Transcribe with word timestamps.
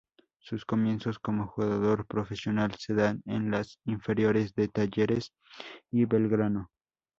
Sus 0.39 0.65
comienzos 0.65 1.19
como 1.19 1.45
jugador 1.45 2.07
profesional 2.07 2.73
se 2.79 2.95
dan 2.95 3.21
en 3.27 3.51
las 3.51 3.77
inferiores 3.85 4.55
de 4.55 4.67
Talleres 4.67 5.31
y 5.91 6.05
Belgrano. 6.05 6.71